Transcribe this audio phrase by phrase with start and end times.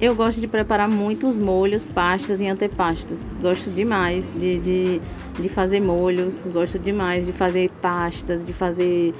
[0.00, 3.30] Eu gosto de preparar muitos molhos, pastas e antepastos.
[3.40, 5.00] Gosto demais de, de,
[5.40, 9.14] de fazer molhos, gosto demais de fazer pastas, de fazer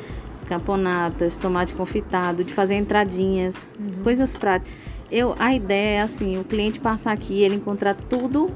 [0.46, 4.02] caponatas, tomate confitado, de fazer entradinhas, uhum.
[4.02, 4.75] coisas práticas.
[5.11, 8.50] Eu, a ideia é assim, o cliente passar aqui, ele encontrar tudo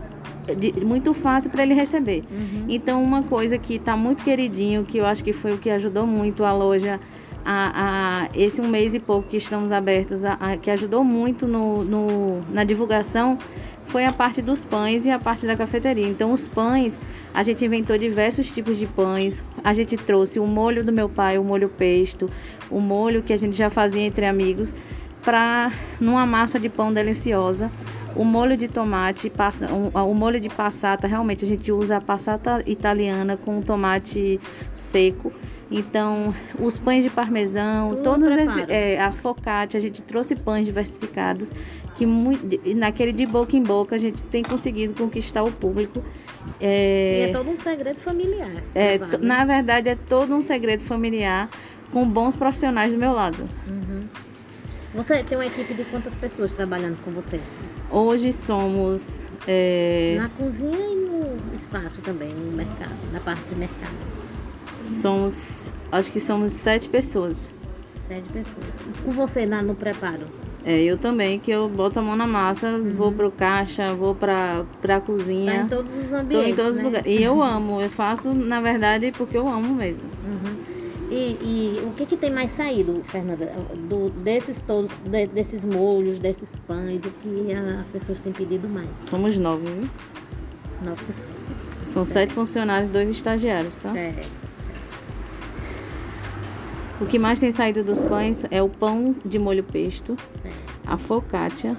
[0.57, 2.25] de, muito fácil para ele receber.
[2.31, 2.67] Uhum.
[2.69, 6.07] Então, uma coisa que está muito queridinho, que eu acho que foi o que ajudou
[6.07, 7.01] muito a loja
[7.51, 11.47] a, a, esse um mês e pouco que estamos abertos, a, a, que ajudou muito
[11.47, 13.39] no, no, na divulgação,
[13.87, 16.07] foi a parte dos pães e a parte da cafeteria.
[16.07, 17.01] Então, os pães,
[17.33, 19.43] a gente inventou diversos tipos de pães.
[19.65, 22.29] A gente trouxe o molho do meu pai, o molho pesto,
[22.71, 24.75] o molho que a gente já fazia entre amigos,
[25.23, 27.71] para numa massa de pão deliciosa.
[28.15, 29.33] O molho de tomate,
[29.95, 34.39] o molho de passata, realmente a gente usa a passata italiana com tomate
[34.75, 35.33] seco
[35.71, 38.27] então, os pães de parmesão, Tudo
[38.69, 41.53] é, a focaccia, a gente trouxe pães diversificados
[41.95, 46.03] que muito, naquele de boca em boca a gente tem conseguido conquistar o público.
[46.61, 48.51] É, e é todo um segredo familiar.
[48.75, 51.51] É, na verdade, é todo um segredo familiar
[51.93, 53.49] com bons profissionais do meu lado.
[53.67, 54.05] Uhum.
[54.95, 57.41] Você tem uma equipe de quantas pessoas trabalhando com você?
[57.91, 59.31] Hoje somos.
[59.47, 60.17] É...
[60.19, 64.18] Na cozinha e no espaço também, no mercado, na parte de mercado.
[64.89, 67.51] Somos, acho que somos sete pessoas.
[68.09, 68.67] Sete pessoas.
[69.05, 70.27] Com você na, no preparo?
[70.65, 72.93] É, eu também, que eu boto a mão na massa, uhum.
[72.93, 75.53] vou pro caixa, vou pra, pra cozinha.
[75.53, 76.79] Tá em todos os ambientes, Tô em todos né?
[76.79, 77.13] os lugares.
[77.13, 80.11] E eu amo, eu faço, na verdade, porque eu amo mesmo.
[80.27, 80.79] Uhum.
[81.11, 83.51] E, e, o que, que tem mais saído, Fernanda,
[83.89, 88.89] do, desses todos, de, desses molhos, desses pães, o que as pessoas têm pedido mais?
[89.01, 89.89] Somos nove, viu?
[90.83, 91.35] Nove pessoas.
[91.83, 92.13] São certo.
[92.13, 93.93] sete funcionários, dois estagiários, tá?
[93.93, 94.48] Certo.
[97.01, 100.17] O que mais tem saído dos pães é o pão de molho pesto,
[100.85, 101.77] a focaccia,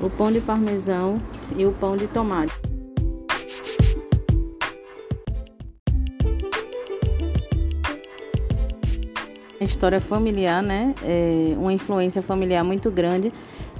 [0.00, 1.20] o pão de parmesão
[1.54, 2.54] e o pão de tomate.
[9.60, 10.94] A história familiar, né?
[11.02, 13.30] É uma influência familiar muito grande.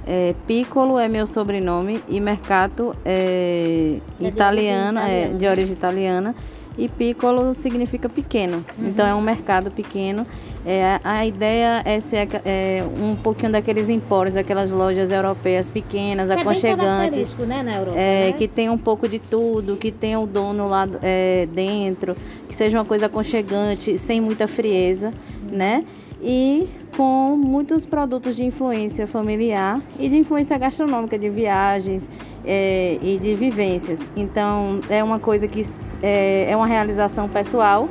[0.05, 6.35] É, Piccolo é meu sobrenome e Mercato é, é italiano, de é de origem italiana
[6.77, 8.63] e piccolo significa pequeno.
[8.77, 8.87] Uhum.
[8.87, 10.25] Então é um mercado pequeno.
[10.65, 16.39] É, a ideia é ser é, um pouquinho daqueles empórios, aquelas lojas europeias pequenas, Isso
[16.39, 17.35] aconchegantes.
[17.37, 18.31] É né, na Europa, é, né?
[18.31, 22.15] Que tem um pouco de tudo, que tenha o dono lá é, dentro,
[22.47, 25.57] que seja uma coisa aconchegante, sem muita frieza, uhum.
[25.57, 25.85] né?
[26.23, 32.09] E com muitos produtos de influência familiar e de influência gastronômica, de viagens
[32.45, 34.09] é, e de vivências.
[34.15, 35.61] Então, é uma coisa que
[36.01, 37.89] é, é uma realização pessoal,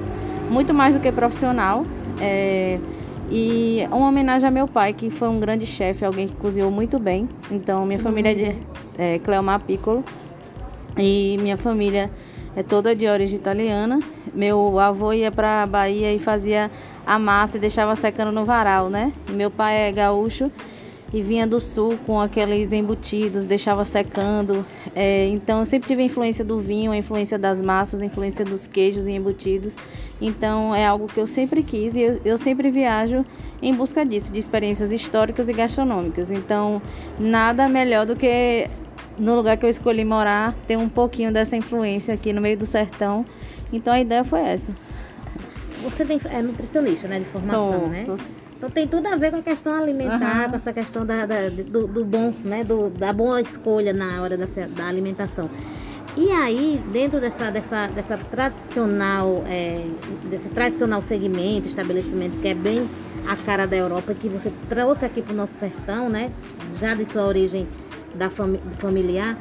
[0.51, 1.85] muito mais do que profissional.
[2.21, 2.79] É,
[3.31, 6.99] e uma homenagem a meu pai, que foi um grande chefe, alguém que cozinhou muito
[6.99, 7.29] bem.
[7.51, 8.57] Então, minha família é de
[8.99, 10.05] é, Cleomar Piccolo
[10.99, 12.11] e minha família
[12.57, 14.01] é toda de origem italiana.
[14.35, 16.71] Meu avô ia para a Bahia e fazia
[17.07, 19.13] a massa e deixava secando no varal, né?
[19.29, 20.51] Meu pai é gaúcho
[21.13, 24.65] e vinha do sul com aqueles embutidos, deixava secando.
[24.95, 28.45] É, então eu sempre tive a influência do vinho, a influência das massas, a influência
[28.45, 29.77] dos queijos e embutidos.
[30.21, 33.25] Então é algo que eu sempre quis e eu, eu sempre viajo
[33.61, 36.31] em busca disso, de experiências históricas e gastronômicas.
[36.31, 36.81] Então
[37.19, 38.69] nada melhor do que
[39.23, 42.67] no lugar que eu escolhi morar ter um pouquinho dessa influência aqui no meio do
[42.67, 43.25] sertão.
[43.73, 44.75] Então a ideia foi essa.
[45.85, 48.05] Você tem, é nutricionista, né, de formação, sou, né?
[48.05, 48.17] Sou...
[48.57, 50.51] Então tem tudo a ver com a questão alimentar, uhum.
[50.51, 54.37] com essa questão da, da do, do, bom, né, do, da boa escolha na hora
[54.37, 55.49] dessa, da alimentação.
[56.17, 59.85] E aí, dentro dessa, dessa, dessa tradicional, é,
[60.29, 62.89] desse tradicional segmento, estabelecimento que é bem
[63.27, 66.31] a cara da Europa, que você trouxe aqui para o nosso sertão, né,
[66.79, 67.67] já de sua origem
[68.15, 69.39] da fami familiar,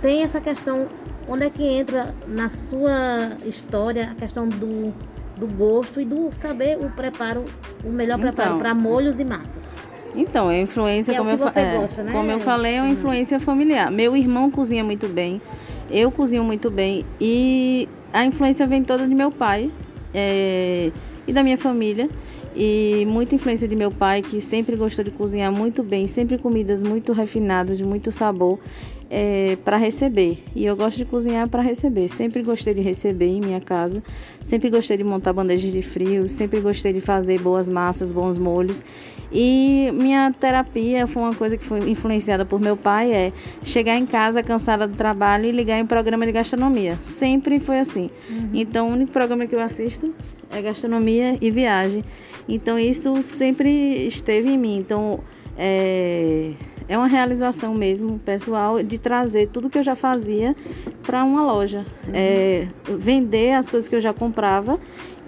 [0.00, 0.88] tem essa questão,
[1.28, 4.92] onde é que entra na sua história a questão do
[5.36, 7.44] do gosto e do saber o preparo,
[7.84, 9.64] o melhor então, preparo para molhos e massas.
[10.14, 12.12] Então, é influência, é como, eu, é, gosta, né?
[12.12, 12.92] como eu falei, é uma uhum.
[12.92, 13.90] influência familiar.
[13.90, 15.42] Meu irmão cozinha muito bem,
[15.90, 19.72] eu cozinho muito bem e a influência vem toda de meu pai
[20.14, 20.92] é,
[21.26, 22.08] e da minha família.
[22.56, 26.82] E muita influência de meu pai, que sempre gostou de cozinhar muito bem, sempre comidas
[26.82, 28.60] muito refinadas, de muito sabor
[29.16, 30.42] é, para receber.
[30.56, 32.08] E eu gosto de cozinhar para receber.
[32.08, 34.02] Sempre gostei de receber em minha casa.
[34.42, 36.32] Sempre gostei de montar bandejas de frios.
[36.32, 38.84] Sempre gostei de fazer boas massas, bons molhos.
[39.32, 43.32] E minha terapia foi uma coisa que foi influenciada por meu pai é
[43.62, 46.98] chegar em casa cansada do trabalho e ligar em programa de gastronomia.
[47.00, 48.10] Sempre foi assim.
[48.28, 48.50] Uhum.
[48.52, 50.12] Então, o único programa que eu assisto
[50.50, 52.02] é gastronomia e viagem.
[52.48, 53.70] Então, isso sempre
[54.08, 54.76] esteve em mim.
[54.78, 55.20] Então,
[55.56, 56.50] é,
[56.88, 60.54] é uma realização mesmo pessoal de trazer tudo que eu já fazia
[61.02, 61.86] para uma loja.
[62.06, 62.12] Uhum.
[62.14, 64.78] É, vender as coisas que eu já comprava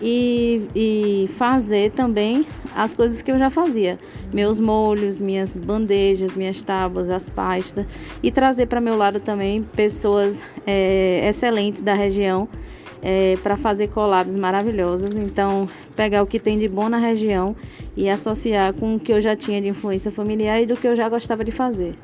[0.01, 3.99] e, e fazer também as coisas que eu já fazia.
[4.33, 7.87] Meus molhos, minhas bandejas, minhas tábuas, as pastas.
[8.23, 12.49] E trazer para meu lado também pessoas é, excelentes da região
[13.03, 15.17] é, para fazer collabs maravilhosos.
[15.17, 17.55] Então, pegar o que tem de bom na região
[17.97, 20.97] e associar com o que eu já tinha de influência familiar e do que eu
[20.97, 21.95] já gostava de fazer.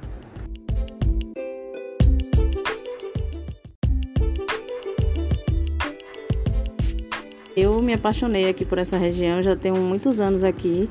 [7.55, 10.89] Eu me apaixonei aqui por essa região, já tenho muitos anos aqui.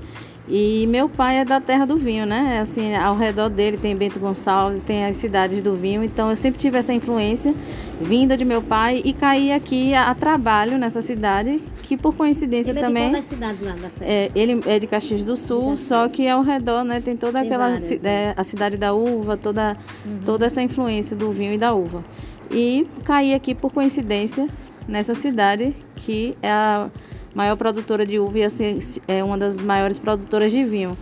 [0.54, 2.60] E meu pai é da terra do vinho, né?
[2.60, 6.04] Assim, ao redor dele tem Bento Gonçalves, tem as cidades do vinho.
[6.04, 7.56] Então eu sempre tive essa influência
[8.02, 12.72] vinda de meu pai e caí aqui a, a trabalho nessa cidade, que por coincidência
[12.72, 13.04] ele também.
[13.04, 16.28] É de qual cidade lá da é, ele é de Caxias do Sul, só que
[16.28, 20.20] ao redor, né, tem toda tem aquela várias, é, a cidade da uva, toda uhum.
[20.26, 22.04] toda essa influência do vinho e da uva.
[22.52, 24.50] E caí aqui por coincidência
[24.86, 26.90] nessa cidade que é a
[27.34, 30.98] maior produtora de uva e assim, é uma das maiores produtoras de vinho.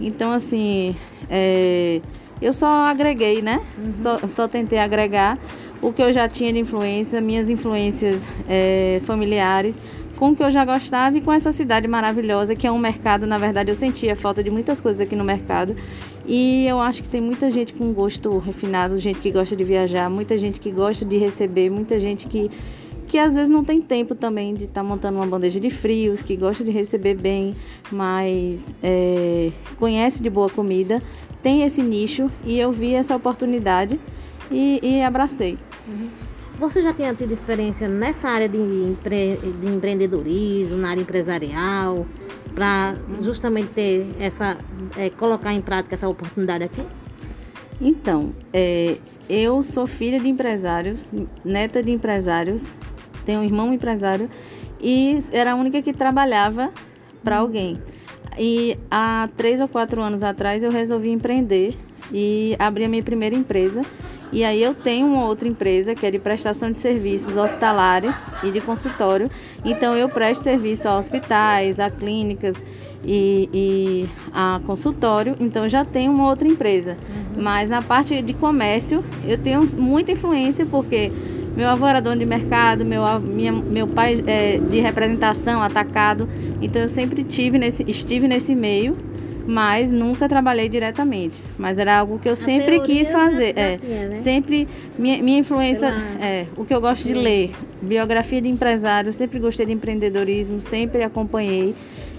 [0.00, 0.96] Então, assim,
[1.30, 2.00] é,
[2.40, 3.60] eu só agreguei, né?
[3.78, 3.92] Uhum.
[3.92, 5.38] Só, só, tentei agregar
[5.80, 9.80] o que eu já tinha de influência, minhas influências é, familiares,
[10.16, 13.26] com o que eu já gostava e com essa cidade maravilhosa, que é um mercado,
[13.26, 15.74] na verdade, eu sentia falta de muitas coisas aqui no mercado.
[16.26, 20.08] E eu acho que tem muita gente com gosto refinado, gente que gosta de viajar,
[20.08, 22.50] muita gente que gosta de receber, muita gente que
[23.12, 26.22] que às vezes não tem tempo também de estar tá montando uma bandeja de frios,
[26.22, 27.52] que gosta de receber bem,
[27.90, 31.02] mas é, conhece de boa comida,
[31.42, 34.00] tem esse nicho e eu vi essa oportunidade
[34.50, 35.58] e, e abracei.
[35.86, 36.08] Uhum.
[36.58, 42.06] Você já tinha tido experiência nessa área de, empre, de empreendedorismo, na área empresarial,
[42.54, 44.56] para justamente ter essa,
[44.96, 46.82] é, colocar em prática essa oportunidade aqui?
[47.78, 48.96] Então, é,
[49.28, 51.10] eu sou filha de empresários,
[51.44, 52.70] neta de empresários,
[53.22, 54.28] tenho um irmão empresário
[54.80, 56.70] e era a única que trabalhava
[57.22, 57.80] para alguém.
[58.38, 61.76] E há três ou quatro anos atrás eu resolvi empreender
[62.12, 63.82] e abri a minha primeira empresa.
[64.32, 68.50] E aí eu tenho uma outra empresa que é de prestação de serviços hospitalares e
[68.50, 69.30] de consultório.
[69.62, 72.64] Então eu presto serviço a hospitais, a clínicas
[73.04, 75.36] e, e a consultório.
[75.38, 76.96] Então já tenho uma outra empresa.
[77.36, 77.42] Uhum.
[77.42, 81.12] Mas na parte de comércio eu tenho muita influência porque
[81.56, 86.28] meu avô era dono de mercado, meu, minha, meu pai é de representação, atacado.
[86.60, 88.96] Então eu sempre tive nesse, estive nesse meio,
[89.46, 91.42] mas nunca trabalhei diretamente.
[91.58, 93.52] Mas era algo que eu sempre quis fazer.
[93.56, 94.14] É, né?
[94.14, 94.66] Sempre
[94.98, 97.50] minha, minha influência é o que eu gosto de ler,
[97.82, 101.74] biografia de empresário, sempre gostei de empreendedorismo, sempre acompanhei.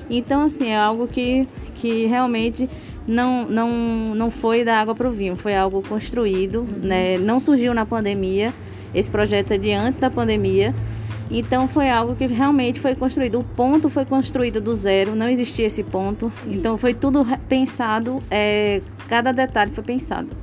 [0.09, 2.69] Então assim, é algo que, que realmente
[3.07, 3.69] não, não,
[4.15, 6.87] não foi da água para o vinho, foi algo construído, uhum.
[6.87, 7.17] né?
[7.17, 8.53] não surgiu na pandemia.
[8.93, 10.73] Esse projeto é de antes da pandemia.
[11.31, 13.39] Então foi algo que realmente foi construído.
[13.39, 16.31] O ponto foi construído do zero, não existia esse ponto.
[16.45, 20.42] Então foi tudo pensado, é, cada detalhe foi pensado.